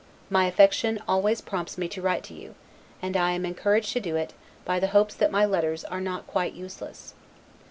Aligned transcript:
My 0.31 0.45
affection 0.45 0.97
always 1.07 1.41
prompts 1.41 1.77
me 1.77 1.87
to 1.89 2.01
write 2.01 2.23
to 2.23 2.33
you; 2.33 2.55
and 3.03 3.15
I 3.15 3.33
am 3.33 3.45
encouraged 3.45 3.93
to 3.93 3.99
do 3.99 4.15
it, 4.15 4.33
by 4.65 4.79
the 4.79 4.87
hopes 4.97 5.13
that 5.13 5.29
my 5.29 5.45
letters 5.45 5.85
are 5.85 6.01
not 6.01 6.25
quite 6.25 6.53
useless. 6.53 7.13